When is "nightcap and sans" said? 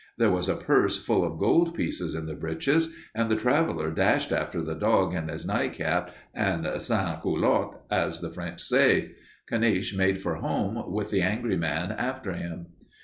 5.45-7.21